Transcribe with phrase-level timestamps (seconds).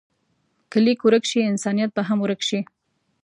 [0.71, 2.59] که لیک ورک شي، انسانیت به هم ورک شي.